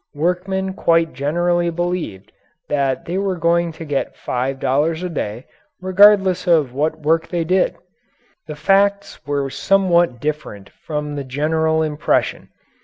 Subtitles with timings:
[0.15, 2.31] Workmen quite generally believed
[2.69, 5.45] that they were going to get five dollars a day,
[5.79, 7.75] regardless of what work they did.
[8.47, 12.49] The facts were somewhat different from the general impression.